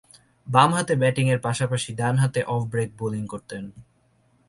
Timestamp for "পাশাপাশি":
1.39-1.89